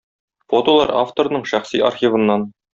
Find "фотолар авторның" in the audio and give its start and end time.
0.53-1.45